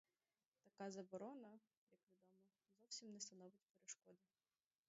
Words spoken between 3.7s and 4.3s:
перешкоди.